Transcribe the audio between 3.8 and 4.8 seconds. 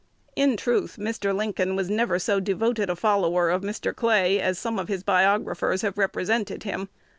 Clay as some